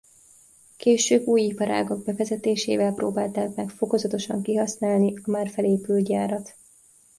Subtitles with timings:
[0.77, 6.55] Később új iparágak bevezetésével próbálták meg fokozatosan kihasználni a már felépült gyárat.